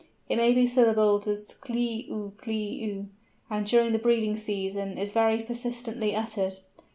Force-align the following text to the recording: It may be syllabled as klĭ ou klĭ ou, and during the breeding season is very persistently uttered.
It 0.27 0.37
may 0.37 0.51
be 0.51 0.65
syllabled 0.65 1.27
as 1.27 1.53
klĭ 1.63 2.09
ou 2.09 2.31
klĭ 2.35 2.91
ou, 2.97 3.05
and 3.51 3.67
during 3.67 3.91
the 3.93 3.99
breeding 3.99 4.35
season 4.35 4.97
is 4.97 5.11
very 5.11 5.43
persistently 5.43 6.15
uttered. 6.15 6.57